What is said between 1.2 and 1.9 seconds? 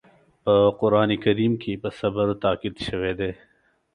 کریم کې په